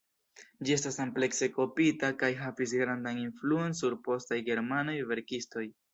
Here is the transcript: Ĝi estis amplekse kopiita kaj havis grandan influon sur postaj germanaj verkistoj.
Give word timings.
Ĝi 0.67 0.71
estis 0.75 0.95
amplekse 1.03 1.49
kopiita 1.57 2.09
kaj 2.23 2.29
havis 2.41 2.73
grandan 2.79 3.19
influon 3.27 3.77
sur 3.81 3.99
postaj 4.09 4.41
germanaj 4.49 5.01
verkistoj. 5.13 5.67